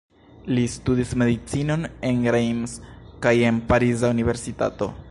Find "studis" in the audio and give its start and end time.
0.75-1.11